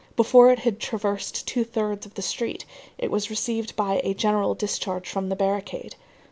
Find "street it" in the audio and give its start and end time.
2.23-3.11